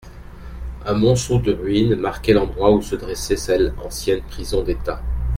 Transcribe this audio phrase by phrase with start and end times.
[0.87, 5.03] Un monceau de ruines marquait l'endroit où se dressait celle ancienne prison d'état.